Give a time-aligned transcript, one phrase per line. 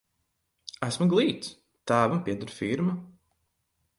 [0.87, 1.51] Esmu glīts,
[1.91, 2.97] tēvam pieder firma.